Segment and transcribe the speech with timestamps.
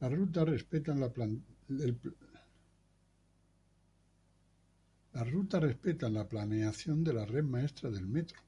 [0.00, 1.12] Las rutas respetan la
[6.24, 8.40] planeación de la red maestra del Metro.